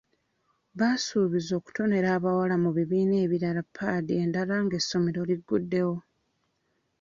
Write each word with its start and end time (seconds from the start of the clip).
Basuubiza 0.79 1.51
okutonera 1.59 2.07
abawala 2.17 2.55
mu 2.63 2.69
bibiina 2.77 3.15
ebirala 3.25 3.61
paadi 3.75 4.11
endala 4.23 4.55
ng'essomero 4.63 5.21
liguddewo. 5.29 5.95